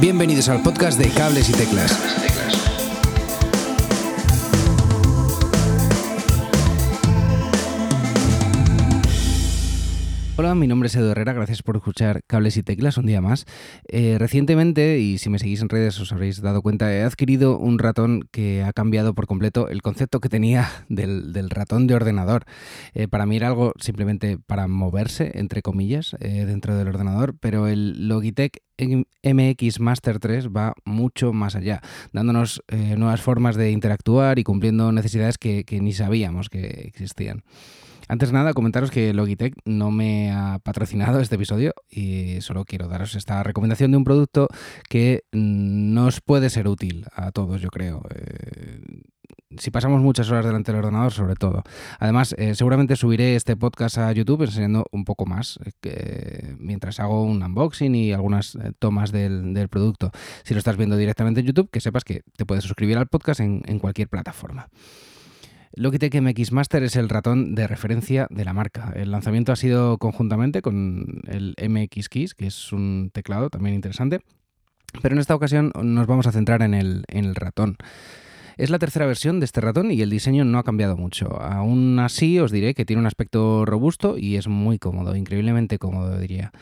Bienvenidos 0.00 0.48
al 0.48 0.62
podcast 0.62 0.98
de 0.98 1.08
Cables 1.10 1.48
y 1.48 1.52
Teclas. 1.52 2.12
Hola, 10.36 10.56
mi 10.56 10.66
nombre 10.66 10.88
es 10.88 10.96
Edu 10.96 11.10
Herrera, 11.10 11.34
gracias 11.34 11.62
por 11.62 11.76
escuchar 11.76 12.22
Cables 12.26 12.56
y 12.56 12.64
Teclas 12.64 12.96
un 12.96 13.06
día 13.06 13.20
más. 13.20 13.44
Eh, 13.86 14.16
recientemente, 14.18 14.98
y 14.98 15.18
si 15.18 15.30
me 15.30 15.38
seguís 15.38 15.62
en 15.62 15.68
redes 15.68 16.00
os 16.00 16.10
habréis 16.12 16.40
dado 16.40 16.62
cuenta, 16.62 16.92
he 16.92 17.04
adquirido 17.04 17.58
un 17.58 17.78
ratón 17.78 18.28
que 18.32 18.64
ha 18.64 18.72
cambiado 18.72 19.14
por 19.14 19.28
completo 19.28 19.68
el 19.68 19.82
concepto 19.82 20.18
que 20.18 20.28
tenía 20.28 20.68
del, 20.88 21.48
ratón 21.48 21.86
de 21.86 21.94
ordenador. 21.94 22.44
Eh, 22.92 23.06
para 23.06 23.24
mí 23.24 23.36
era 23.36 23.46
algo 23.46 23.72
simplemente 23.78 24.36
para 24.38 24.66
moverse, 24.66 25.30
entre 25.34 25.62
comillas, 25.62 26.16
eh, 26.18 26.44
dentro 26.44 26.76
del 26.76 26.88
ordenador, 26.88 27.36
pero 27.38 27.68
el 27.68 28.08
Logitech 28.08 28.62
MX 29.22 29.80
Master 29.80 30.18
3 30.18 30.48
va 30.48 30.74
mucho 30.84 31.32
más 31.32 31.56
allá, 31.56 31.80
dándonos 32.12 32.62
nuevas 32.96 33.20
formas 33.20 33.56
de 33.56 33.70
interactuar 33.70 34.38
y 34.38 34.44
cumpliendo 34.44 34.92
necesidades 34.92 35.38
que 35.38 35.64
ni 35.80 35.92
sabíamos 35.92 36.48
que 36.48 36.66
existían. 36.86 37.42
Antes 38.12 38.28
de 38.28 38.34
nada, 38.34 38.52
comentaros 38.52 38.90
que 38.90 39.14
Logitech 39.14 39.54
no 39.64 39.90
me 39.90 40.30
ha 40.32 40.58
patrocinado 40.58 41.20
este 41.20 41.36
episodio 41.36 41.72
y 41.88 42.42
solo 42.42 42.64
quiero 42.66 42.88
daros 42.88 43.14
esta 43.14 43.42
recomendación 43.42 43.90
de 43.90 43.96
un 43.96 44.04
producto 44.04 44.48
que 44.88 45.24
nos 45.32 46.20
puede 46.20 46.50
ser 46.50 46.68
útil 46.68 47.06
a 47.14 47.30
todos, 47.32 47.62
yo 47.62 47.70
creo. 47.70 48.02
Eh, 48.14 48.80
si 49.58 49.70
pasamos 49.70 50.00
muchas 50.00 50.30
horas 50.30 50.44
delante 50.44 50.72
del 50.72 50.80
ordenador, 50.80 51.12
sobre 51.12 51.34
todo. 51.34 51.62
Además, 51.98 52.34
eh, 52.38 52.54
seguramente 52.54 52.96
subiré 52.96 53.36
este 53.36 53.56
podcast 53.56 53.98
a 53.98 54.12
YouTube 54.12 54.42
enseñando 54.42 54.86
un 54.92 55.04
poco 55.04 55.26
más 55.26 55.58
eh, 55.82 56.54
mientras 56.58 57.00
hago 57.00 57.22
un 57.24 57.42
unboxing 57.42 57.94
y 57.94 58.12
algunas 58.12 58.58
tomas 58.78 59.12
del, 59.12 59.68
producto. 59.70 60.10
Si 60.44 60.54
lo 60.54 60.58
estás 60.58 60.76
viendo 60.76 60.96
directamente 60.96 61.40
en 61.40 61.46
YouTube, 61.46 61.70
que 61.70 61.80
sepas 61.80 62.04
que 62.04 62.22
te 62.36 62.44
puedes 62.44 62.64
suscribir 62.64 62.98
al 62.98 63.06
podcast 63.06 63.40
en 63.40 63.78
cualquier 63.78 64.08
plataforma. 64.08 64.68
Logitech 65.74 66.14
MX 66.20 66.52
Master 66.52 66.82
es 66.82 66.96
el 66.96 67.08
ratón 67.08 67.54
de 67.54 67.66
referencia 67.66 68.26
de 68.30 68.44
la 68.44 68.52
marca. 68.52 68.92
El 68.94 69.10
lanzamiento 69.10 69.52
ha 69.52 69.56
sido 69.56 69.96
conjuntamente 69.96 70.60
con 70.60 71.22
el 71.26 71.54
MX 71.58 72.08
Keys, 72.10 72.34
que 72.34 72.46
es 72.46 72.72
un 72.72 73.10
teclado 73.12 73.48
también 73.48 73.74
interesante. 73.74 74.20
Pero 75.00 75.14
en 75.14 75.20
esta 75.20 75.34
ocasión 75.34 75.72
nos 75.82 76.06
vamos 76.06 76.26
a 76.26 76.32
centrar 76.32 76.60
en 76.60 76.74
el, 76.74 77.34
ratón. 77.34 77.76
Es 78.56 78.70
la 78.70 78.78
tercera 78.78 79.06
versión 79.06 79.40
de 79.40 79.46
este 79.46 79.60
ratón 79.60 79.90
y 79.90 80.00
el 80.02 80.10
diseño 80.10 80.44
no 80.44 80.58
ha 80.58 80.64
cambiado 80.64 80.96
mucho. 80.96 81.40
Aún 81.40 81.98
así 81.98 82.38
os 82.38 82.50
diré 82.50 82.74
que 82.74 82.84
tiene 82.84 83.00
un 83.00 83.06
aspecto 83.06 83.64
robusto 83.64 84.18
y 84.18 84.36
es 84.36 84.48
muy 84.48 84.78
cómodo, 84.78 85.16
increíblemente 85.16 85.78
cómodo 85.78 86.18
diría. 86.18 86.52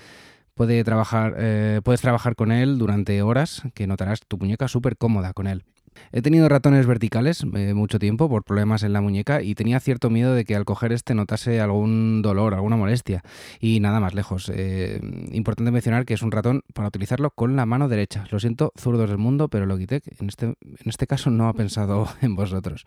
Puede 0.55 0.85
trabajar, 0.85 1.35
eh, 1.39 1.81
puedes 1.83 2.01
trabajar 2.01 2.37
con 2.37 2.53
él 2.53 2.79
durante 2.79 3.23
horas 3.23 3.63
que 3.75 3.87
notarás 3.87 4.21
tu 4.27 4.37
muñeca 4.37 4.69
súper 4.69 4.97
cómoda 4.97 5.33
con 5.33 5.47
él. 5.47 5.65
He 6.13 6.23
tenido 6.23 6.49
ratones 6.49 6.87
verticales 6.87 7.45
eh, 7.55 7.75
mucho 7.75 7.99
tiempo 7.99 8.29
por 8.29 8.43
problemas 8.45 8.83
en 8.83 8.93
la 8.93 9.01
muñeca 9.01 9.43
y 9.43 9.55
tenía 9.55 9.79
cierto 9.81 10.11
miedo 10.11 10.35
de 10.35 10.45
que 10.45 10.57
al 10.57 10.65
coger 10.65 10.93
este 10.93 11.15
notase 11.15 11.61
algún 11.61 12.23
dolor, 12.23 12.55
alguna 12.55 12.77
molestia. 12.77 13.23
Y 13.61 13.81
nada 13.81 14.01
más 14.01 14.15
lejos. 14.15 14.51
Eh, 14.53 15.01
importante 15.33 15.71
mencionar 15.71 16.05
que 16.05 16.15
es 16.15 16.23
un 16.23 16.33
ratón 16.33 16.63
para 16.75 16.89
utilizarlo 16.89 17.31
con 17.31 17.57
la 17.57 17.67
mano 17.67 17.89
derecha. 17.89 18.25
Lo 18.31 18.41
siento, 18.41 18.73
zurdos 18.77 19.09
del 19.09 19.19
mundo, 19.19 19.49
pero 19.49 19.67
Logitech 19.67 20.05
en 20.21 20.29
este, 20.29 20.47
en 20.47 20.57
este 20.87 21.07
caso 21.07 21.31
no 21.31 21.49
ha 21.49 21.55
pensado 21.55 22.09
en 22.21 22.35
vosotros. 22.35 22.85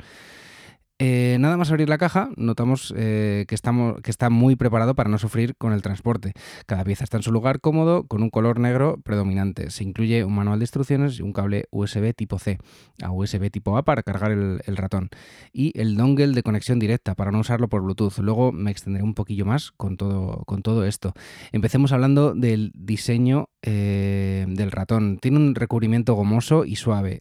Eh, 1.06 1.36
nada 1.38 1.58
más 1.58 1.70
abrir 1.70 1.90
la 1.90 1.98
caja, 1.98 2.30
notamos 2.38 2.94
eh, 2.96 3.44
que, 3.50 3.56
está 3.56 4.30
muy 4.30 4.56
preparado 4.56 4.96
para 4.96 5.09
no 5.09 5.18
sufrir 5.18 5.54
con 5.58 5.73
el 5.73 5.82
transporte. 5.82 6.32
Cada 6.66 6.86
pieza 6.86 7.04
está 7.04 7.18
en 7.18 7.23
su 7.23 7.34
lugar 7.34 7.59
cómodo, 7.59 8.08
con 8.08 8.23
un 8.23 8.30
color 8.30 8.58
negro 8.58 9.02
predominante. 9.04 9.70
Se 9.70 9.84
incluye 9.84 10.24
un 10.24 10.34
manual 10.34 10.59
de 10.59 10.64
instrucciones 10.64 11.20
y 11.20 11.22
un 11.22 11.34
cable 11.34 11.66
USB 11.72 12.14
tipo 12.16 12.40
C 12.40 12.58
a 13.02 13.12
USB 13.12 13.52
tipo 13.52 13.78
A 13.78 13.84
para 13.84 14.02
cargar 14.02 14.31
el, 14.31 14.78
ratón. 14.78 15.09
Y 15.52 15.78
el 15.78 15.98
dongle 15.98 16.28
de 16.28 16.42
conexión 16.42 16.80
directa 16.80 17.16
para 17.16 17.31
no 17.31 17.40
usarlo 17.40 17.68
por 17.68 17.81
Bluetooth. 17.81 18.20
Luego 18.20 18.53
me 18.53 18.72
extenderé 18.72 19.03
un 19.03 19.14
poquillo 19.14 19.46
más 19.46 19.74
con 19.74 19.97
todo 19.97 20.85
esto. 20.85 21.12
Empecemos 21.52 21.91
hablando 21.91 22.34
del 22.34 22.72
diseño 22.75 23.50
eh, 23.63 24.46
del 24.47 24.72
ratón. 24.72 25.18
Tiene 25.19 25.38
un 25.38 25.56
recubrimiento 25.56 26.13
gomoso 26.13 26.66
y 26.66 26.75
suave 26.75 27.19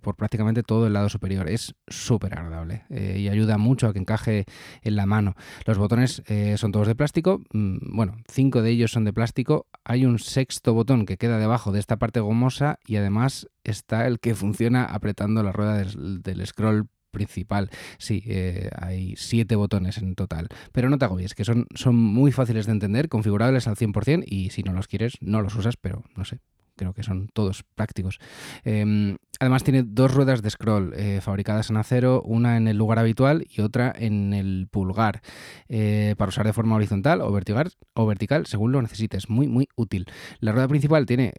por 0.00 0.16
prácticamente 0.16 0.62
todo 0.62 0.86
el 0.86 0.94
lado 0.94 1.08
superior. 1.08 1.48
Es 1.48 1.74
súper 1.88 2.38
agradable. 2.38 2.84
Eh, 2.90 3.18
y 3.18 3.28
ayuda 3.28 3.58
mucho 3.58 3.86
a 3.86 3.92
que 3.92 3.98
encaje 3.98 4.44
en 4.82 4.96
la 4.96 5.06
mano. 5.06 5.34
Los 5.66 5.78
botones 5.78 6.22
eh, 6.26 6.56
son 6.56 6.72
todos 6.72 6.86
de 6.86 6.94
plástico, 6.94 7.40
mm, 7.52 7.96
bueno, 7.96 8.16
cinco 8.28 8.62
de 8.62 8.70
ellos 8.70 8.92
son 8.92 9.04
de 9.04 9.12
plástico. 9.12 9.66
Hay 9.84 10.04
un 10.04 10.18
sexto 10.18 10.74
botón 10.74 11.06
que 11.06 11.16
queda 11.16 11.38
debajo 11.38 11.72
de 11.72 11.80
esta 11.80 11.96
parte 11.96 12.20
gomosa 12.20 12.78
y 12.86 12.96
además 12.96 13.48
está 13.64 14.06
el 14.06 14.20
que 14.20 14.34
funciona 14.34 14.84
apretando 14.84 15.42
la 15.42 15.52
rueda 15.52 15.76
del, 15.76 16.46
scroll 16.46 16.88
principal. 17.12 17.70
Sí, 17.98 18.24
eh, 18.26 18.70
hay 18.76 19.14
siete 19.16 19.54
botones 19.54 19.98
en 19.98 20.16
total. 20.16 20.48
Pero 20.72 20.90
no 20.90 20.98
te 20.98 21.04
agobies, 21.04 21.34
que 21.34 21.44
son, 21.44 21.66
son 21.74 21.94
muy 21.94 22.32
fáciles 22.32 22.66
de 22.66 22.72
entender, 22.72 23.08
configurables 23.08 23.68
al 23.68 23.76
100% 23.76 24.24
y 24.26 24.50
si 24.50 24.64
no 24.64 24.72
los 24.72 24.88
quieres, 24.88 25.14
no 25.20 25.42
los 25.42 25.54
usas, 25.54 25.76
pero 25.76 26.02
no 26.16 26.24
sé, 26.24 26.40
creo 26.76 26.94
que 26.94 27.02
son 27.02 27.28
todos 27.32 27.64
prácticos. 27.74 28.18
Em, 28.64 29.16
además 29.38 29.62
tiene 29.62 29.82
dos 29.84 30.12
ruedas 30.12 30.42
de 30.42 30.50
scroll 30.50 30.92
eh, 30.96 31.20
fabricadas 31.20 31.70
en 31.70 31.76
acero, 31.76 32.22
una 32.22 32.56
en 32.56 32.66
el 32.66 32.76
lugar 32.76 32.98
habitual 32.98 33.46
y 33.48 33.60
otra 33.60 33.92
en 33.96 34.32
el 34.32 34.68
pulgar, 34.70 35.20
eh, 35.68 36.14
para 36.18 36.30
usar 36.30 36.46
de 36.46 36.52
forma 36.52 36.76
horizontal 36.76 37.20
o 37.20 37.30
vertical, 37.30 37.70
o 37.94 38.06
vertical 38.06 38.46
según 38.46 38.72
lo 38.72 38.82
necesites. 38.82 39.28
Muy, 39.28 39.46
muy 39.46 39.68
útil. 39.76 40.06
La 40.40 40.52
rueda 40.52 40.68
principal 40.68 41.06
tiene 41.06 41.32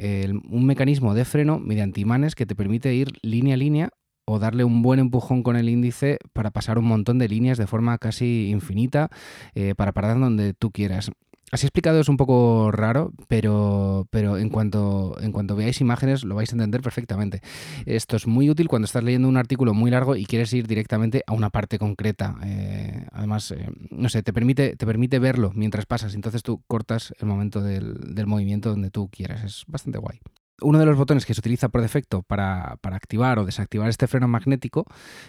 un 0.49 0.65
mecanismo 0.65 1.13
de 1.13 1.25
freno 1.25 1.59
mediante 1.59 1.99
imanes 2.01 2.35
que 2.35 2.45
te 2.45 2.55
permite 2.55 2.93
ir 2.93 3.09
línea 3.21 3.55
a 3.55 3.57
línea 3.57 3.89
o 4.25 4.39
darle 4.39 4.63
un 4.63 4.81
buen 4.81 4.99
empujón 4.99 5.43
con 5.43 5.55
el 5.55 5.69
índice 5.69 6.19
para 6.33 6.51
pasar 6.51 6.77
un 6.77 6.85
montón 6.85 7.19
de 7.19 7.29
líneas 7.29 7.57
de 7.57 7.67
forma 7.67 7.97
casi 7.97 8.49
infinita 8.49 9.09
eh, 9.55 9.75
para 9.75 9.91
parar 9.91 10.19
donde 10.19 10.53
tú 10.53 10.71
quieras. 10.71 11.11
Así 11.53 11.67
explicado 11.67 11.99
es 11.99 12.09
un 12.09 12.17
poco 12.17 12.71
raro, 12.71 13.13
pero, 13.27 14.07
pero 14.09 14.39
en, 14.39 14.49
cuanto, 14.49 15.15
en 15.21 15.31
cuanto 15.31 15.55
veáis 15.55 15.81
imágenes 15.81 16.23
lo 16.23 16.33
vais 16.33 16.51
a 16.51 16.55
entender 16.55 16.81
perfectamente. 16.81 17.41
Esto 17.85 18.15
es 18.15 18.25
muy 18.25 18.49
útil 18.49 18.67
cuando 18.67 18.87
estás 18.87 19.03
leyendo 19.03 19.27
un 19.27 19.37
artículo 19.37 19.75
muy 19.75 19.91
largo 19.91 20.15
y 20.15 20.25
quieres 20.25 20.51
ir 20.53 20.65
directamente 20.65 21.21
a 21.27 21.33
una 21.33 21.51
parte 21.51 21.77
concreta. 21.77 22.37
Eh, 22.43 23.05
además, 23.11 23.51
eh, 23.51 23.69
no 23.91 24.09
sé, 24.09 24.23
te 24.23 24.33
permite, 24.33 24.75
te 24.75 24.87
permite 24.87 25.19
verlo 25.19 25.51
mientras 25.53 25.85
pasas. 25.85 26.15
Entonces 26.15 26.41
tú 26.41 26.63
cortas 26.65 27.13
el 27.19 27.27
momento 27.27 27.61
del, 27.61 28.15
del 28.15 28.25
movimiento 28.25 28.71
donde 28.71 28.89
tú 28.89 29.09
quieras. 29.11 29.43
Es 29.43 29.63
bastante 29.67 29.99
guay 29.99 30.21
uno 30.61 30.79
de 30.79 30.85
los 30.85 30.97
botones 30.97 31.25
que 31.25 31.33
se 31.33 31.41
utiliza 31.41 31.69
por 31.69 31.81
defecto 31.81 32.23
para, 32.23 32.79
activar 32.81 33.39
o 33.39 33.45
desactivar 33.45 33.89
este 33.89 34.07
freno 34.07 34.27
magnético 34.27 34.85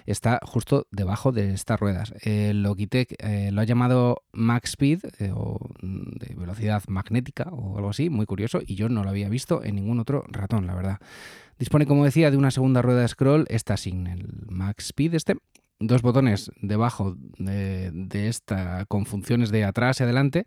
está 0.07 0.39
justo 0.43 0.87
debajo 0.91 1.33
de 1.33 1.53
estas 1.53 1.81
ruedas. 1.81 2.15
El 2.23 2.63
Logitech 2.63 3.15
eh, 3.19 3.51
lo 3.53 3.61
ha 3.61 3.65
llamado 3.65 4.23
Max 4.33 4.71
Speed 4.71 5.01
eh, 5.19 5.33
o 5.35 5.59
mm, 5.81 6.19
de 6.19 6.35
velocidad 6.35 6.83
magnética 6.89 7.45
o 7.51 7.77
algo 7.77 7.91
así, 7.91 8.11
muy 8.11 8.27
curioso, 8.27 8.61
y 8.65 8.75
yo 8.75 8.89
no 8.89 9.03
lo 9.03 9.11
había 9.11 9.29
visto 9.29 9.65
en 9.65 9.77
ningún 9.77 10.01
otro 10.01 10.25
ratón, 10.29 10.67
la 10.67 10.75
verdad. 10.75 10.99
Dispone, 11.59 11.87
como 11.87 12.05
decía, 12.05 12.31
de 12.31 12.37
una 12.37 12.51
segunda 12.51 12.83
rueda 12.83 13.03
de 13.03 13.09
scroll, 13.09 13.47
esta 13.49 13.77
sin 13.77 14.07
el 14.07 14.27
Max 14.49 14.87
Speed 14.87 15.15
este, 15.15 15.37
dos 15.87 16.03
botones 16.03 16.51
debajo 16.61 17.17
de, 17.39 18.29
esta 18.29 18.85
con 18.87 19.07
funciones 19.07 19.51
de 19.51 19.65
atrás 19.65 20.01
y 20.01 20.05
adelante 20.05 20.45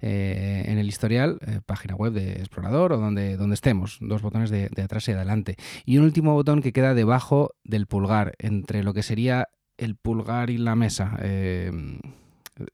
eh, 0.00 0.64
en 0.66 0.78
el 0.78 0.88
historial, 0.88 1.38
eh, 1.46 1.60
página 1.64 1.94
web 1.94 2.12
de 2.12 2.32
explorador 2.32 2.92
o 2.92 2.98
donde, 2.98 3.36
donde 3.36 3.54
estemos, 3.54 3.98
dos 4.00 4.22
botones 4.22 4.50
de, 4.50 4.70
atrás 4.82 5.08
y 5.08 5.12
adelante. 5.12 5.56
Y 5.84 5.98
un 5.98 6.04
último 6.04 6.34
botón 6.34 6.62
que 6.62 6.72
queda 6.72 6.94
debajo 6.94 7.54
del 7.64 7.86
pulgar, 7.86 8.34
entre 8.38 8.82
lo 8.82 8.94
que 8.94 9.02
sería 9.02 9.48
el 9.76 9.96
pulgar 9.96 10.50
y 10.50 10.58
la 10.58 10.76
mesa. 10.76 11.16
Eh, 11.22 11.70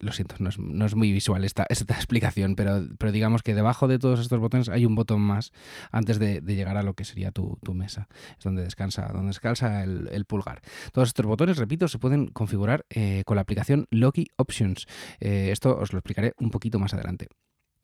lo 0.01 0.13
siento, 0.13 0.37
no 0.39 0.87
es, 0.87 0.95
muy 0.95 1.13
visual 1.13 1.45
esta, 1.45 1.67
esta 1.69 1.95
explicación, 1.95 2.57
pero, 2.57 2.87
pero, 2.99 3.13
digamos 3.13 3.43
que 3.43 3.55
debajo 3.55 3.89
de 3.89 3.99
todos 3.99 4.21
estos 4.21 4.39
botones 4.39 4.69
hay 4.69 4.85
un 4.85 4.95
botón 4.95 5.21
más 5.21 5.53
antes 5.93 6.19
de, 6.19 6.41
llegar 6.41 6.77
a 6.77 6.83
lo 6.83 6.95
que 6.95 7.05
sería 7.05 7.31
tu, 7.31 7.59
mesa. 7.73 8.09
Es 8.37 8.45
donde 8.45 8.63
descansa, 8.63 9.09
donde 9.13 9.29
descansa 9.29 9.85
el, 9.85 10.25
pulgar. 10.27 10.63
Todos 10.93 11.09
estos 11.09 11.27
botones, 11.27 11.57
repito, 11.59 11.89
se 11.89 11.99
pueden 11.99 12.27
configurar 12.29 12.85
eh, 12.91 13.23
con 13.25 13.37
la 13.37 13.43
aplicación 13.43 13.87
Loki 13.91 14.27
Options. 14.37 14.87
Eh, 15.21 15.51
esto 15.53 15.79
os 15.79 15.93
lo 15.93 15.99
explicaré 15.99 16.33
un 16.39 16.51
poquito 16.51 16.79
más 16.79 16.95
adelante 16.95 17.29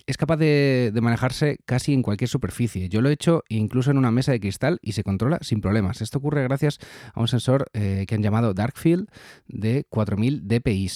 es 0.06 0.16
capaz 0.16 0.36
de, 0.36 0.92
manejarse 1.00 1.58
casi 1.64 1.94
en 1.94 2.02
cualquier 2.02 2.28
superficie. 2.28 2.88
Yo 2.88 3.00
lo 3.00 3.08
he 3.08 3.12
hecho 3.12 3.42
incluso 3.48 3.90
en 3.90 3.98
una 3.98 4.10
mesa 4.10 4.32
de 4.32 4.40
cristal 4.40 4.78
y 4.82 4.92
se 4.92 5.02
controla 5.02 5.38
sin 5.40 5.60
problemas. 5.60 6.02
Esto 6.02 6.18
ocurre 6.18 6.42
gracias 6.42 6.78
a 7.14 7.20
un 7.20 7.28
sensor 7.28 7.66
eh, 7.72 8.04
que 8.06 8.14
han 8.14 8.22
llamado 8.22 8.54
Darkfield 8.54 9.08
de 9.46 9.86
4000 9.88 10.46
dpi. 10.46 10.90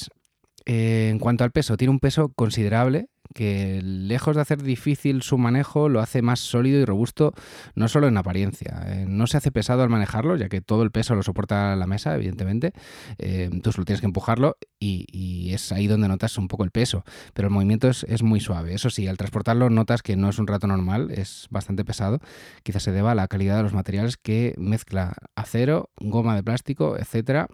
Eh, 0.69 1.09
en 1.11 1.19
cuanto 1.19 1.45
al 1.45 1.51
peso, 1.51 1.79
tiene 1.79 1.93
un 1.93 1.99
peso 1.99 2.29
considerable 2.29 3.09
que 3.35 3.81
lejos 3.83 4.37
de 4.37 4.43
hacer 4.43 4.63
difícil 4.63 5.23
su 5.23 5.39
manejo, 5.39 5.89
lo 5.89 6.01
hace 6.01 6.21
más 6.21 6.41
sólido 6.41 6.81
y 6.81 6.85
robusto, 6.85 7.33
no 7.75 7.89
solo 7.89 8.07
en 8.07 8.19
apariencia. 8.19 8.83
Eh, 8.87 9.07
no 9.09 9.27
se 9.27 9.39
hace 9.39 9.51
pesado 9.51 9.83
al 9.83 9.89
manejarlo, 9.89 10.37
ya 10.37 10.49
que 10.51 10.61
todo 10.61 10.83
el 10.83 10.91
peso 10.91 11.15
lo 11.15 11.23
soporta 11.23 11.75
la 11.75 11.87
mesa, 11.87 12.15
evidentemente. 12.15 12.73
Eh, 13.19 13.49
tú 13.63 13.73
solo 13.73 13.87
tienes 13.87 14.01
que 14.01 14.07
empujarlo 14.07 14.59
y, 14.79 15.53
es 15.53 15.73
ahí 15.73 15.87
donde 15.87 16.09
notas 16.09 16.37
un 16.37 16.49
poco 16.49 16.65
el 16.65 16.71
peso. 16.71 17.05
Pero 17.33 17.49
el 17.49 17.55
movimiento 17.55 17.89
es, 17.89 18.05
es, 18.05 18.23
muy 18.23 18.41
suave. 18.41 18.75
Eso 18.75 18.91
sí, 18.91 19.07
al 19.09 19.17
transportarlo 19.17 19.71
notas 19.71 20.03
que 20.03 20.17
no 20.17 20.29
es 20.29 20.39
un 20.39 20.47
rato 20.47 20.67
normal, 20.67 21.11
es 21.11 21.47
bastante 21.51 21.85
pesado. 21.85 22.21
Quizás 22.63 22.83
se 22.83 22.93
deba 22.93 23.13
a 23.13 23.15
la 23.15 23.29
calidad 23.29 23.57
de 23.57 23.63
los 23.63 23.73
materiales 23.73 24.19
que 24.19 24.55
mezcla 24.59 25.15
acero, 25.35 25.91
goma 25.97 26.37
de 26.37 26.43
plástico, 26.43 26.99
etcétera, 26.99 27.49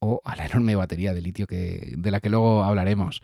o 0.00 0.20
a 0.24 0.36
la 0.36 0.46
enorme 0.46 0.76
batería 0.76 1.14
de 1.14 1.22
litio 1.22 1.46
que, 1.46 1.94
de 1.96 2.10
la 2.10 2.20
que 2.20 2.30
luego 2.30 2.64
hablaremos. 2.64 3.22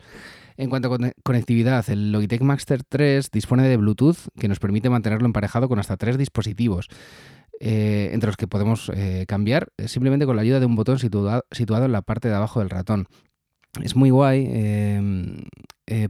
En 0.57 0.69
cuanto 0.69 0.93
a 0.93 1.11
conectividad, 1.23 1.89
el 1.89 2.11
Logitech 2.11 2.41
Master 2.41 2.83
3 2.83 3.29
dispone 3.31 3.67
de 3.67 3.75
Bluetooth 3.77 4.29
que 4.39 4.47
nos 4.47 4.59
permite 4.59 4.89
mantenerlo 4.89 5.25
emparejado 5.25 5.67
con 5.67 5.79
hasta 5.79 5.97
tres 5.97 6.17
dispositivos. 6.17 6.87
Eh, 7.59 8.09
entre 8.11 8.27
los 8.27 8.37
que 8.37 8.47
podemos 8.47 8.91
eh, 8.93 9.25
cambiar 9.27 9.69
eh, 9.77 9.87
simplemente 9.87 10.25
con 10.25 10.35
la 10.35 10.41
ayuda 10.41 10.59
de 10.59 10.65
un 10.65 10.75
botón 10.75 10.99
situado, 10.99 11.45
situado, 11.51 11.85
en 11.85 11.93
la 11.93 12.01
parte 12.01 12.27
de 12.27 12.35
abajo 12.35 12.59
del 12.59 12.69
ratón. 12.69 13.07
Es 13.81 13.95
muy 13.95 14.09
guay 14.09 14.47
em, 14.49 15.43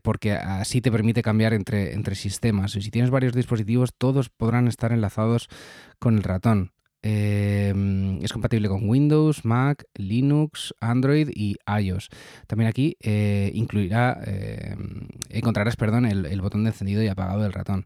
porque 0.03 0.33
así 0.33 0.81
te 0.81 0.91
permite 0.91 1.23
cambiar 1.23 1.53
entre, 1.53 1.93
entre 1.93 2.13
sistemas. 2.13 2.75
Y 2.75 2.81
si 2.81 2.91
tienes 2.91 3.09
varios 3.09 3.33
dispositivos, 3.33 3.91
todos 3.97 4.29
podrán 4.29 4.67
estar 4.67 4.91
enlazados 4.91 5.47
con 5.97 6.17
el 6.17 6.23
ratón. 6.23 6.74
Em, 7.07 8.17
es 8.23 8.33
compatible 8.33 8.67
con 8.67 8.89
Windows, 8.89 9.45
Mac, 9.45 9.85
Linux, 9.93 10.73
Android 10.79 11.29
y 11.35 11.55
iOS. 11.67 12.09
También 12.47 12.67
aquí 12.67 12.97
eh, 12.99 13.51
incluirá, 13.53 14.19
em, 14.25 15.07
encontrarás 15.29 15.75
perdón, 15.75 16.07
el, 16.07 16.41
botón 16.41 16.63
de 16.63 16.71
encendido 16.71 17.03
y 17.03 17.07
apagado 17.07 17.43
del 17.43 17.53
ratón. 17.53 17.85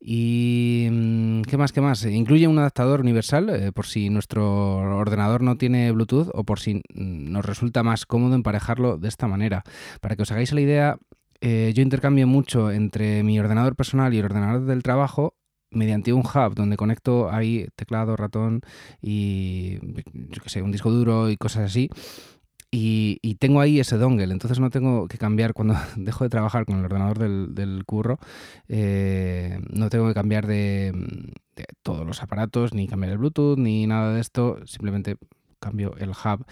¿Y 0.00 0.88
mm, 0.90 1.42
qué 1.42 1.58
más? 1.58 1.72
¿Qué 1.72 1.82
más? 1.82 2.06
Incluye 2.06 2.48
un 2.48 2.58
adaptador 2.58 3.02
universal 3.02 3.50
eh, 3.50 3.70
por 3.70 3.84
si 3.84 4.08
nuestro 4.08 4.76
ordenador 4.96 5.42
no 5.42 5.58
tiene 5.58 5.92
Bluetooth 5.92 6.30
o 6.32 6.44
por 6.44 6.58
si 6.58 6.76
mm, 6.76 7.32
nos 7.32 7.44
resulta 7.44 7.82
más 7.82 8.06
cómodo 8.06 8.34
emparejarlo 8.34 8.96
de 8.96 9.08
esta 9.08 9.28
manera. 9.28 9.62
Para 10.00 10.16
que 10.16 10.22
os 10.22 10.32
hagáis 10.32 10.54
la 10.54 10.62
idea, 10.62 10.96
eh, 11.42 11.72
yo 11.74 11.82
intercambio 11.82 12.26
mucho 12.26 12.70
entre 12.70 13.22
mi 13.24 13.38
ordenador 13.38 13.76
personal 13.76 14.14
y 14.14 14.20
el 14.20 14.24
ordenador 14.24 14.64
del 14.64 14.82
trabajo 14.82 15.34
mediante 15.74 16.12
un 16.12 16.20
hub 16.22 16.54
donde 16.54 16.76
conecto 16.76 17.30
ahí 17.30 17.66
teclado, 17.76 18.16
ratón 18.16 18.60
y 19.02 19.78
qué 20.42 20.48
sé, 20.48 20.62
un 20.62 20.72
disco 20.72 20.90
duro 20.90 21.30
y 21.30 21.36
cosas 21.36 21.64
así. 21.64 21.90
Y, 22.76 23.36
tengo 23.36 23.60
ahí 23.60 23.78
ese 23.78 23.98
dongle, 23.98 24.32
entonces 24.32 24.58
no 24.58 24.68
tengo 24.68 25.06
que 25.06 25.16
cambiar 25.16 25.54
cuando 25.54 25.76
dejo 25.96 26.24
de 26.24 26.30
trabajar 26.30 26.64
con 26.66 26.78
el 26.78 26.84
ordenador 26.84 27.18
del, 27.18 27.84
curro, 27.86 28.18
eh, 28.68 29.60
no 29.70 29.90
tengo 29.90 30.08
que 30.08 30.14
cambiar 30.14 30.48
de, 30.48 30.92
todos 31.82 32.04
los 32.04 32.20
aparatos, 32.22 32.74
ni 32.74 32.88
cambiar 32.88 33.12
el 33.12 33.18
Bluetooth, 33.18 33.58
ni 33.58 33.86
nada 33.86 34.12
de 34.12 34.20
esto, 34.20 34.58
simplemente 34.66 35.16
cambio 35.60 35.94
el 35.98 36.10
hub. 36.10 36.44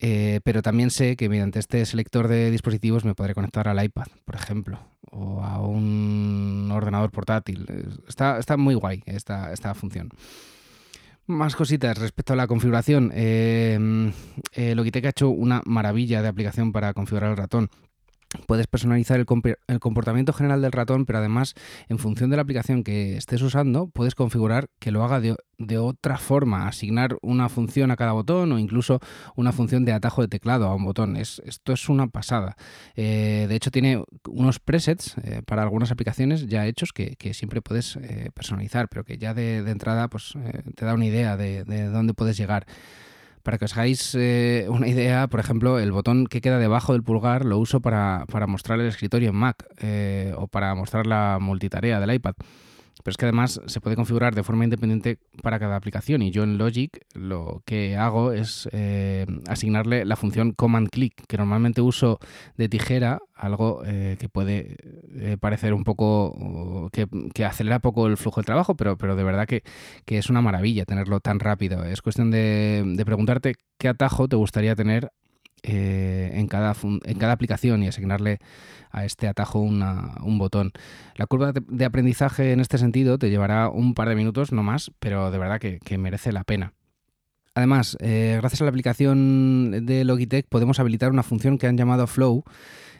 Eh, 0.00 0.40
pero 0.44 0.60
también 0.60 0.90
sé 0.90 1.16
que 1.16 1.28
mediante 1.28 1.58
este 1.58 1.84
selector 1.86 2.28
de 2.28 2.50
dispositivos 2.50 3.04
me 3.04 3.14
podré 3.14 3.34
conectar 3.34 3.68
al 3.68 3.82
iPad, 3.82 4.06
por 4.24 4.34
ejemplo, 4.34 4.78
o 5.10 5.42
a 5.42 5.60
un 5.60 6.68
ordenador 6.72 7.10
portátil. 7.10 7.66
Está, 8.08 8.38
está 8.38 8.56
muy 8.56 8.74
guay 8.74 9.02
esta, 9.06 9.52
esta 9.52 9.74
función. 9.74 10.10
Más 11.26 11.56
cositas 11.56 11.96
respecto 11.96 12.34
a 12.34 12.36
la 12.36 12.46
configuración. 12.46 13.10
Eh, 13.14 14.12
eh, 14.52 14.74
Logitech 14.74 15.06
ha 15.06 15.10
hecho 15.10 15.30
una 15.30 15.62
maravilla 15.64 16.20
de 16.20 16.28
aplicación 16.28 16.72
para 16.72 16.92
configurar 16.92 17.30
el 17.30 17.36
ratón. 17.38 17.70
Puedes 18.46 18.66
personalizar 18.66 19.18
el, 19.18 19.26
comportamiento 19.80 20.32
general 20.32 20.60
del 20.62 20.72
ratón, 20.72 21.06
pero 21.06 21.18
además, 21.18 21.54
en 21.88 21.98
función 21.98 22.30
de 22.30 22.36
la 22.36 22.42
aplicación 22.42 22.82
que 22.84 23.16
estés 23.16 23.42
usando, 23.42 23.86
puedes 23.88 24.14
configurar 24.14 24.68
que 24.78 24.90
lo 24.90 25.04
haga 25.04 25.20
de, 25.20 25.78
otra 25.78 26.18
forma, 26.18 26.66
asignar 26.66 27.16
una 27.22 27.48
función 27.48 27.90
a 27.90 27.96
cada 27.96 28.12
botón 28.12 28.52
o 28.52 28.58
incluso 28.58 29.00
una 29.36 29.52
función 29.52 29.84
de 29.84 29.92
atajo 29.92 30.22
de 30.22 30.28
teclado 30.28 30.66
a 30.66 30.74
un 30.74 30.84
botón. 30.84 31.16
esto 31.16 31.72
es 31.72 31.88
una 31.88 32.08
pasada. 32.08 32.56
Eh, 32.96 33.46
de 33.48 33.54
hecho, 33.54 33.70
tiene 33.70 34.02
unos 34.28 34.58
presets 34.58 35.16
eh, 35.22 35.42
para 35.46 35.62
algunas 35.62 35.90
aplicaciones 35.90 36.46
ya 36.46 36.66
hechos 36.66 36.92
que, 36.92 37.16
siempre 37.34 37.62
puedes 37.62 37.96
eh, 37.96 38.30
personalizar, 38.34 38.88
pero 38.88 39.04
que 39.04 39.16
ya 39.16 39.34
de, 39.34 39.58
entrada 39.58 40.08
pues, 40.08 40.34
te 40.74 40.84
da 40.84 40.94
una 40.94 41.06
idea 41.06 41.36
de, 41.36 41.64
de 41.64 41.86
dónde 41.86 42.14
puedes 42.14 42.36
llegar. 42.36 42.66
Para 43.44 43.58
que 43.58 43.66
os 43.66 43.76
hagáis 43.76 44.16
eh, 44.18 44.64
una 44.70 44.88
idea, 44.88 45.28
por 45.28 45.38
ejemplo, 45.38 45.78
el 45.78 45.92
botón 45.92 46.26
que 46.26 46.40
queda 46.40 46.58
debajo 46.58 46.94
del 46.94 47.02
pulgar 47.02 47.44
lo 47.44 47.58
uso 47.58 47.80
para, 47.80 48.24
mostrar 48.48 48.80
el 48.80 48.86
escritorio 48.86 49.28
en 49.28 49.36
Mac 49.36 49.66
eh, 49.82 50.32
o 50.38 50.48
para 50.48 50.74
mostrar 50.74 51.06
la 51.06 51.36
multitarea 51.38 52.00
del 52.00 52.14
iPad. 52.14 52.36
Pero 53.02 53.12
es 53.12 53.16
que 53.16 53.24
además 53.26 53.60
se 53.66 53.80
puede 53.80 53.96
configurar 53.96 54.34
de 54.34 54.42
forma 54.42 54.64
independiente 54.64 55.18
para 55.42 55.58
cada 55.58 55.76
aplicación 55.76 56.22
y 56.22 56.30
yo 56.30 56.42
en 56.44 56.58
Logic 56.58 57.04
lo 57.14 57.62
que 57.64 57.96
hago 57.96 58.32
es 58.32 58.68
eh, 58.72 59.26
asignarle 59.48 60.04
la 60.04 60.16
función 60.16 60.52
command 60.52 60.88
click, 60.88 61.26
que 61.26 61.36
normalmente 61.36 61.80
uso 61.80 62.18
de 62.56 62.68
tijera, 62.68 63.20
algo 63.34 63.82
eh, 63.84 64.16
que 64.18 64.28
puede 64.28 64.76
eh, 65.16 65.36
parecer 65.40 65.74
un 65.74 65.84
poco, 65.84 66.88
que, 66.92 67.44
acelera 67.44 67.80
poco 67.80 68.06
el 68.06 68.16
flujo 68.16 68.40
de 68.40 68.46
trabajo, 68.46 68.76
pero, 68.76 68.96
pero 68.96 69.16
de 69.16 69.24
verdad 69.24 69.46
que, 69.46 69.62
es 70.06 70.30
una 70.30 70.40
maravilla 70.40 70.84
tenerlo 70.84 71.18
tan 71.18 71.40
rápido. 71.40 71.84
Es 71.84 72.00
cuestión 72.00 72.30
de 72.30 73.02
preguntarte 73.04 73.56
qué 73.78 73.88
atajo 73.88 74.28
te 74.28 74.36
gustaría 74.36 74.76
tener 74.76 75.10
eh, 75.66 76.30
en, 76.34 76.46
cada 76.46 76.76
en 76.82 77.18
cada 77.18 77.32
aplicación 77.32 77.82
y 77.82 77.88
asignarle 77.88 78.38
a 78.90 79.06
este 79.06 79.26
atajo 79.26 79.60
un 79.60 80.38
botón. 80.38 80.72
La 81.16 81.26
curva 81.26 81.52
de, 81.52 81.84
aprendizaje 81.84 82.52
en 82.52 82.60
este 82.60 82.76
sentido 82.76 83.18
te 83.18 83.30
llevará 83.30 83.70
un 83.70 83.94
par 83.94 84.10
de 84.10 84.14
minutos, 84.14 84.52
no 84.52 84.62
más, 84.62 84.92
pero 85.00 85.30
de 85.30 85.38
verdad 85.38 85.58
que, 85.58 85.98
merece 85.98 86.32
la 86.32 86.44
pena. 86.44 86.74
Además, 87.54 87.96
eh, 88.00 88.36
gracias 88.40 88.60
a 88.60 88.64
la 88.64 88.70
aplicación 88.70 89.86
de 89.86 90.04
Logitech 90.04 90.46
podemos 90.48 90.80
habilitar 90.80 91.10
una 91.10 91.22
función 91.22 91.56
que 91.56 91.66
han 91.66 91.78
llamado 91.78 92.06
Flow. 92.06 92.44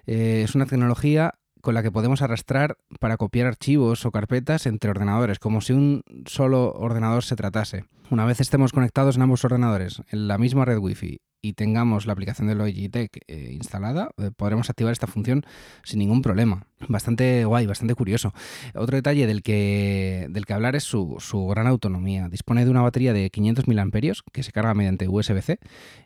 Eh, 0.07 0.43
es 0.45 0.55
una 0.55 0.65
tecnología 0.65 1.35
con 1.61 1.75
la 1.75 1.83
que 1.83 1.93
podemos 1.93 2.23
arrastrar 2.23 2.79
para 2.99 3.17
copiar 3.17 3.47
archivos 3.47 4.07
o 4.07 4.11
carpetas 4.11 4.67
entre 4.67 4.91
ordenadores, 4.91 5.39
como 5.39 5.61
si 5.61 5.75
un 5.75 6.03
solo 6.25 6.73
ordenador 6.73 7.25
se 7.25 7.37
tratase. 7.37 7.85
Una 8.11 8.27
vez 8.27 8.41
estemos 8.41 8.73
conectados 8.73 9.17
en 9.17 9.23
ambos 9.23 9.45
ordenadores 9.45 10.03
en 10.11 10.29
la 10.29 10.37
misma 10.37 10.67
red 10.67 10.79
Wi-Fi 10.79 11.21
y 11.41 11.55
tengamos 11.55 12.07
la 12.07 12.13
aplicación 12.13 12.49
de 12.49 12.55
Logitech 12.55 13.19
eh, 13.29 13.51
instalada, 13.53 14.11
eh, 14.19 14.31
podremos 14.35 14.69
activar 14.69 14.93
esta 14.93 15.07
función 15.07 15.45
sin 15.83 15.99
ningún 15.99 16.21
problema. 16.23 16.67
Bastante 16.89 17.45
guay, 17.45 17.67
bastante 17.67 17.95
curioso. 17.95 18.33
Otro 18.75 18.97
detalle 18.97 19.27
del 19.27 19.43
que, 19.43 20.27
del 20.31 20.45
que 20.45 20.53
hablar 20.53 20.77
es 20.77 20.85
su, 20.85 21.19
gran 21.49 21.67
autonomía. 21.67 22.29
Dispone 22.29 22.65
de 22.65 22.71
una 22.71 22.83
batería 22.83 23.13
de 23.13 23.31
500 23.31 23.69
mAh 23.69 23.91
que 24.33 24.43
se 24.43 24.53
carga 24.53 24.75
mediante 24.75 25.09
USB-C, 25.09 25.59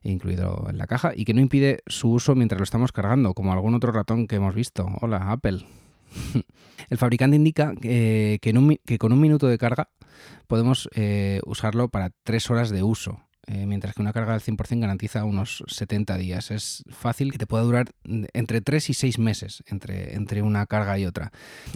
incluido 0.02 0.66
en 0.70 0.78
la 0.78 0.86
caja, 0.86 1.12
y 1.14 1.24
que 1.24 1.34
no 1.34 1.40
impide 1.40 1.80
su 1.86 2.10
uso 2.10 2.34
mientras 2.34 2.58
lo 2.58 2.64
estamos 2.64 2.92
cargando, 2.92 3.34
como 3.34 3.52
algún 3.52 3.74
otro 3.74 3.92
ratón 3.92 4.26
que 4.26 4.36
hemos 4.36 4.54
visto. 4.54 4.86
Hola, 5.00 5.30
Apple. 5.32 5.64
El 6.90 6.98
fabricante 6.98 7.36
indica 7.36 7.74
que, 7.80 8.38
que, 8.40 8.98
con 8.98 9.12
un 9.12 9.20
minuto 9.20 9.46
de 9.46 9.58
carga 9.58 9.88
podemos 10.46 10.88
eh, 10.94 11.40
usarlo 11.44 11.88
para 11.88 12.10
tres 12.24 12.50
horas 12.50 12.70
de 12.70 12.82
uso. 12.82 13.27
Eh, 13.50 13.64
mientras 13.64 13.94
que 13.94 14.02
una 14.02 14.12
carga 14.12 14.32
del 14.32 14.42
100% 14.42 14.80
garantiza 14.80 15.24
unos 15.24 15.64
70 15.68 16.18
días. 16.18 16.50
Es 16.50 16.84
fácil 16.90 17.32
que 17.32 17.38
te 17.38 17.46
pueda 17.46 17.64
durar 17.64 17.86
entre 18.04 18.60
3 18.60 18.90
y 18.90 18.94
6 18.94 19.18
meses 19.18 19.62
entre, 19.66 20.16
entre 20.16 20.42
una 20.42 20.66
carga 20.66 20.98
y 20.98 21.06
otra. 21.06 21.32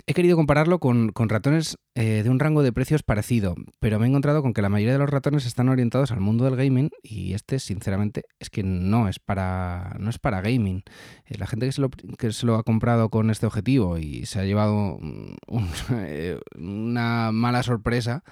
He 0.06 0.12
querido 0.12 0.36
compararlo 0.36 0.80
con, 0.80 1.12
ratones 1.14 1.78
eh, 1.94 2.22
de 2.22 2.28
un 2.28 2.40
rango 2.40 2.62
de 2.62 2.74
precios 2.74 3.02
parecido, 3.02 3.54
pero 3.80 3.98
me 3.98 4.04
he 4.04 4.08
encontrado 4.10 4.42
con 4.42 4.52
que 4.52 4.60
la 4.60 4.68
mayoría 4.68 4.92
de 4.92 4.98
los 4.98 5.08
ratones 5.08 5.46
están 5.46 5.70
orientados 5.70 6.12
al 6.12 6.20
mundo 6.20 6.44
del 6.44 6.56
gaming 6.56 6.90
y 7.02 7.32
este, 7.32 7.58
sinceramente, 7.58 8.24
es 8.38 8.50
que 8.50 8.62
no 8.62 9.08
es 9.08 9.18
para, 9.18 9.96
no 9.98 10.10
es 10.10 10.18
para 10.18 10.42
gaming. 10.42 10.82
Eh, 11.24 11.38
la 11.38 11.46
gente 11.46 11.64
que 11.64 11.72
se, 11.72 11.80
lo, 11.80 11.88
que 11.88 12.32
se 12.32 12.44
lo 12.44 12.56
ha 12.56 12.64
comprado 12.64 13.08
con 13.08 13.30
este 13.30 13.46
objetivo 13.46 13.96
y 13.96 14.26
se 14.26 14.40
ha 14.40 14.44
llevado 14.44 14.98
una 16.58 17.32
mala 17.32 17.62
sorpresa, 17.62 18.24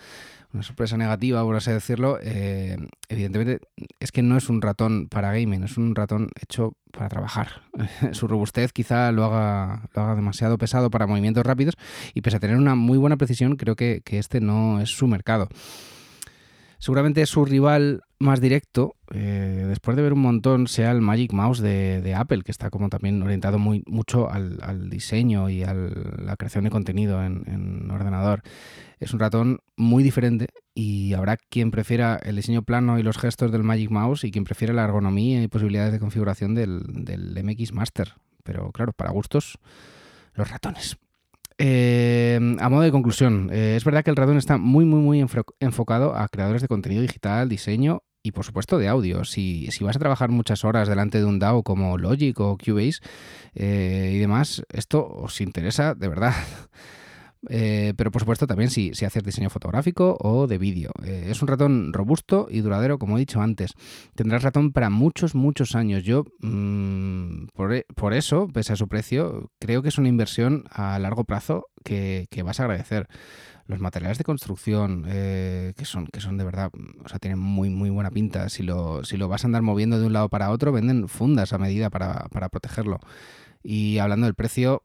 una 0.53 0.63
sorpresa 0.63 0.97
negativa, 0.97 1.43
por 1.43 1.57
así 1.57 1.71
decirlo, 1.71 2.19
eh, 2.23 2.77
evidentemente 3.09 3.61
es 4.01 4.11
que 4.11 4.23
no 4.23 4.37
es 4.37 4.49
un 4.49 4.61
ratón 4.61 5.09
para 5.09 5.33
gaming, 5.33 5.63
es 5.63 5.77
un 5.77 5.95
ratón 5.95 6.29
hecho 6.41 6.75
para 6.93 7.09
trabajar. 7.09 7.63
Su 8.13 8.27
robustez 8.27 8.73
quizá 8.73 9.13
lo 9.13 9.25
haga, 9.25 9.89
lo 9.95 10.03
haga 10.03 10.17
demasiado 10.17 10.59
pesado 10.59 10.91
para 10.91 11.07
movimientos 11.07 11.45
rápidos 11.45 11.77
y 12.15 12.23
pese 12.23 12.37
a 12.37 12.41
tener 12.41 12.57
una 12.57 12.75
muy 12.75 12.99
buena 12.99 13.17
precisión, 13.17 13.57
creo 13.57 13.77
que, 13.77 14.03
que 14.05 14.19
este 14.19 14.41
no 14.41 14.81
es 14.81 14.91
su 14.91 15.07
mercado. 15.07 15.49
Seguramente 16.79 17.25
su 17.27 17.45
rival 17.45 18.03
más 18.21 18.41
directo, 18.41 18.97
eh, 19.15 19.65
después 19.67 19.97
de 19.97 20.03
ver 20.03 20.13
un 20.13 20.21
montón, 20.21 20.69
sea 20.69 20.91
el 20.93 21.01
Magic 21.01 21.33
Mouse 21.33 21.61
de, 21.61 22.15
Apple, 22.15 22.43
que 22.43 22.53
está 22.53 22.69
como 22.69 22.91
también 22.91 23.23
orientado 23.23 23.59
muy, 23.59 23.83
mucho 23.87 24.31
al, 24.31 24.91
diseño 24.91 25.49
y 25.49 25.63
a 25.63 25.73
la 25.73 26.37
creación 26.37 26.65
de 26.65 26.71
contenido 26.71 27.25
en, 27.25 27.91
ordenador. 27.91 28.43
Es 28.99 29.15
un 29.15 29.21
ratón 29.21 29.61
muy 29.77 30.03
diferente 30.03 30.49
y 30.75 31.15
habrá 31.15 31.39
quien 31.39 31.71
prefiera 31.71 32.17
el 32.23 32.37
diseño 32.37 32.63
plano 32.63 32.99
y 32.99 33.03
los 33.03 33.17
gestos 33.17 33.51
del 33.51 33.63
Magic 33.63 33.91
Mouse 33.91 34.25
y 34.25 34.31
quien 34.31 34.45
prefiera 34.45 34.75
la 34.75 34.85
ergonomía 34.85 35.43
y 35.43 35.49
posibilidades 35.49 35.93
de 35.93 35.99
configuración 35.99 36.55
del, 36.55 37.43
MX 37.43 37.73
Master. 37.73 38.13
Pero 38.45 38.71
claro, 38.71 38.93
para 38.93 39.13
gustos, 39.13 39.59
los 40.35 40.51
ratones. 40.51 40.99
Eh, 41.57 42.39
a 42.59 42.69
modo 42.69 42.83
de 42.83 42.91
conclusión, 42.91 43.49
eh, 43.51 43.77
es 43.77 43.85
verdad 43.85 44.05
que 44.05 44.11
el 44.11 44.17
ratón 44.17 44.37
está 44.37 44.59
muy, 44.59 44.85
muy, 44.85 45.01
muy 45.01 45.27
enfocado 45.61 46.15
a 46.15 46.29
creadores 46.29 46.61
de 46.61 46.69
contenido 46.69 47.01
digital, 47.01 47.49
diseño 47.49 48.03
y 48.23 48.33
por 48.33 48.45
supuesto 48.45 48.79
de 48.79 48.89
audio. 48.89 49.25
Si, 49.25 49.69
si, 49.71 49.85
vas 49.85 49.97
a 49.97 49.99
trabajar 49.99 50.31
muchas 50.31 50.65
horas 50.65 50.89
delante 50.89 51.19
de 51.19 51.25
un 51.25 51.39
DAO 51.39 51.63
como 51.63 51.99
Logic 51.99 52.39
o 52.41 52.57
Cubase 52.59 53.01
eh, 53.55 54.13
y 54.15 54.19
demás, 54.19 54.63
esto 54.69 55.07
os 55.07 55.41
interesa 55.41 55.95
de 55.95 56.09
verdad. 56.09 56.35
Eh, 57.49 57.95
pero 57.97 58.11
por 58.11 58.21
supuesto 58.21 58.47
también 58.47 58.69
si, 58.69 58.93
si 58.93 59.07
haces 59.07 59.25
diseño 59.25 59.49
fotográfico 59.49 60.19
o 60.21 60.47
de 60.47 60.59
vídeo. 60.59 60.91
Eh, 61.05 61.29
es 61.31 61.41
un 61.41 61.49
ratón 61.49 61.93
robusto 61.93 62.49
y 62.51 62.61
duradero, 62.61 62.99
como 62.99 63.17
he 63.17 63.21
dicho 63.21 63.41
antes. 63.41 63.73
Tendrás 64.15 64.43
ratón 64.43 64.73
para 64.73 64.91
muchos, 64.91 65.35
muchos 65.35 65.75
años. 65.75 66.03
Yo, 66.03 66.25
mm, 66.41 67.45
e, 67.73 67.85
por, 67.95 68.15
eso, 68.15 68.49
pese 68.49 68.75
a 68.75 68.77
su 68.77 68.89
precio, 68.89 69.51
creo 69.59 69.83
que 69.83 69.89
es 69.89 69.99
una 69.99 70.09
inversión 70.09 70.65
a 70.71 70.99
largo 70.99 71.25
plazo 71.25 71.67
que, 71.83 72.27
vas 72.45 72.61
a 72.61 72.65
agradecer. 72.65 73.09
Los 73.67 73.81
materiales 73.81 74.19
de 74.19 74.25
construcción, 74.25 75.05
eh, 75.09 75.73
que, 75.77 75.85
son, 75.85 76.07
que 76.07 76.21
son 76.21 76.39
de 76.39 76.45
verdad, 76.45 76.71
o 77.05 77.09
sea, 77.09 77.19
tienen 77.19 77.39
muy, 77.39 77.71
muy 77.71 77.91
buena 77.91 78.11
pinta. 78.11 78.49
Si 78.49 78.63
lo, 78.63 79.05
si 79.05 79.17
lo 79.17 79.29
vas 79.29 79.45
a 79.45 79.49
andar 79.49 79.63
moviendo 79.63 79.99
de 80.01 80.07
un 80.07 80.13
lado 80.13 80.29
para 80.29 80.51
otro, 80.51 80.73
venden 80.73 81.09
fundas 81.09 81.53
a 81.53 81.59
medida 81.59 81.91
para, 81.91 82.27
para 82.31 82.49
protegerlo. 82.49 82.99
Y 83.63 83.99
hablando 83.99 84.27
del 84.27 84.35
precio, 84.35 84.83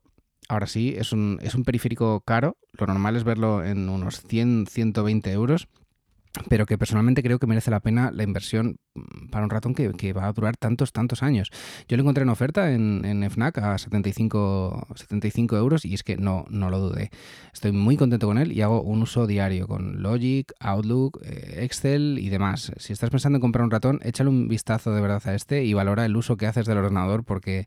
Ahora 0.48 0.68
sí, 0.68 0.94
es 0.96 1.12
un, 1.12 1.40
es 1.42 1.56
un 1.56 1.64
periférico 1.64 2.22
caro. 2.22 2.58
Lo 2.74 2.86
normal 2.86 3.16
es 3.16 3.24
verlo 3.24 3.64
en 3.64 3.90
unos 3.90 4.22
100, 4.22 4.68
120 4.68 5.32
euros. 5.32 5.68
Pero 6.50 6.66
que 6.66 6.78
personalmente 6.78 7.24
creo 7.24 7.40
que 7.40 7.48
merece 7.48 7.72
la 7.72 7.80
pena 7.80 8.12
la 8.12 8.24
inversión 8.24 8.78
mm, 8.94 9.30
para 9.30 9.44
un 9.46 9.50
ratón 9.50 9.74
que, 9.74 10.14
va 10.14 10.28
a 10.28 10.34
durar 10.34 10.58
tantos, 10.58 10.92
tantos 10.92 11.24
años. 11.24 11.52
Yo 11.88 11.98
lo 11.98 12.02
encontré 12.02 12.24
en 12.24 12.30
oferta 12.30 12.72
en, 12.72 13.30
FNAC 13.30 13.58
a 13.60 13.78
75, 13.78 14.88
75 14.96 15.58
euros 15.58 15.86
y 15.86 15.94
es 15.94 16.04
que 16.04 16.18
no, 16.18 16.46
no 16.50 16.70
lo 16.70 16.80
dudé. 16.80 17.10
Estoy 17.54 17.72
muy 17.72 17.98
contento 17.98 18.28
con 18.28 18.38
él 18.38 18.52
y 18.52 18.62
hago 18.62 18.82
un 18.82 19.02
uso 19.02 19.28
diario 19.28 19.68
con 19.68 20.02
Logic, 20.02 20.52
Outlook, 20.60 21.22
eh, 21.24 21.64
Excel 21.64 22.20
y 22.20 22.30
demás. 22.30 22.72
Si 22.78 22.94
estás 22.94 23.10
pensando 23.10 23.38
en 23.38 23.42
comprar 23.42 23.64
un 23.64 23.72
ratón, 23.72 24.00
échale 24.04 24.30
un 24.30 24.48
vistazo 24.48 24.94
de 24.94 25.02
verdad 25.02 25.22
a 25.26 25.36
este 25.36 25.64
y 25.64 25.74
valora 25.74 26.06
el 26.06 26.16
uso 26.16 26.38
que 26.38 26.48
haces 26.48 26.66
del 26.66 26.78
ordenador 26.78 27.24
porque 27.24 27.66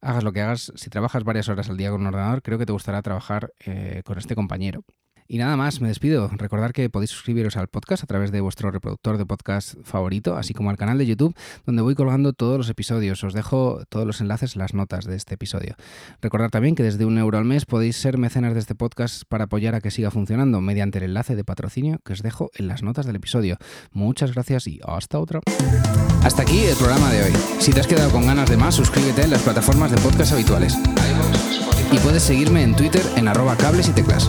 hagas 0.00 0.24
lo 0.24 0.32
que 0.32 0.40
hagas, 0.40 0.72
si 0.76 0.90
trabajas 0.90 1.24
varias 1.24 1.48
horas 1.48 1.68
al 1.68 1.76
día 1.76 1.90
con 1.90 2.00
un 2.00 2.08
ordenador, 2.08 2.42
creo 2.42 2.58
que 2.58 2.66
te 2.66 2.72
gustará 2.72 3.02
trabajar 3.02 3.52
eh, 3.66 4.02
con 4.04 4.18
este 4.18 4.34
compañero. 4.34 4.84
Y 5.32 5.38
nada 5.38 5.56
más, 5.56 5.80
me 5.80 5.86
despido. 5.86 6.28
Recordar 6.32 6.72
que 6.72 6.90
podéis 6.90 7.12
suscribiros 7.12 7.56
al 7.56 7.68
podcast 7.68 8.02
a 8.02 8.06
través 8.08 8.32
de 8.32 8.40
vuestro 8.40 8.72
reproductor 8.72 9.16
de 9.16 9.24
podcast 9.24 9.76
favorito, 9.84 10.36
así 10.36 10.54
como 10.54 10.70
al 10.70 10.76
canal 10.76 10.98
de 10.98 11.06
YouTube, 11.06 11.36
donde 11.64 11.82
voy 11.82 11.94
colgando 11.94 12.32
todos 12.32 12.58
los 12.58 12.68
episodios. 12.68 13.22
Os 13.22 13.32
dejo 13.32 13.84
todos 13.88 14.04
los 14.04 14.20
enlaces, 14.20 14.56
las 14.56 14.74
notas 14.74 15.04
de 15.04 15.14
este 15.14 15.34
episodio. 15.34 15.76
Recordar 16.20 16.50
también 16.50 16.74
que 16.74 16.82
desde 16.82 17.04
un 17.04 17.16
euro 17.16 17.38
al 17.38 17.44
mes 17.44 17.64
podéis 17.64 17.94
ser 17.94 18.18
mecenas 18.18 18.54
de 18.54 18.58
este 18.58 18.74
podcast 18.74 19.22
para 19.28 19.44
apoyar 19.44 19.76
a 19.76 19.80
que 19.80 19.92
siga 19.92 20.10
funcionando 20.10 20.60
mediante 20.60 20.98
el 20.98 21.04
enlace 21.04 21.36
de 21.36 21.44
patrocinio 21.44 22.00
que 22.04 22.14
os 22.14 22.22
dejo 22.22 22.50
en 22.56 22.66
las 22.66 22.82
notas 22.82 23.06
del 23.06 23.14
episodio. 23.14 23.56
Muchas 23.92 24.34
gracias 24.34 24.66
y 24.66 24.80
hasta 24.84 25.20
otra. 25.20 25.42
Hasta 26.24 26.42
aquí 26.42 26.58
el 26.58 26.74
programa 26.74 27.08
de 27.12 27.22
hoy. 27.22 27.32
Si 27.60 27.72
te 27.72 27.78
has 27.78 27.86
quedado 27.86 28.10
con 28.10 28.26
ganas 28.26 28.50
de 28.50 28.56
más, 28.56 28.74
suscríbete 28.74 29.22
en 29.22 29.30
las 29.30 29.42
plataformas 29.42 29.92
de 29.92 29.98
podcast 29.98 30.32
habituales. 30.32 30.76
Y 31.92 31.98
puedes 31.98 32.24
seguirme 32.24 32.64
en 32.64 32.74
Twitter 32.74 33.02
en 33.14 33.28
arroba 33.28 33.56
cables 33.56 33.88
y 33.88 33.92
teclas. 33.92 34.28